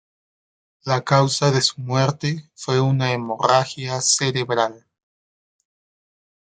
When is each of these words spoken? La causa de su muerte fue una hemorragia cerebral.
La 0.83 1.01
causa 1.03 1.51
de 1.51 1.61
su 1.61 1.79
muerte 1.79 2.49
fue 2.55 2.81
una 2.81 3.13
hemorragia 3.13 4.01
cerebral. 4.01 4.87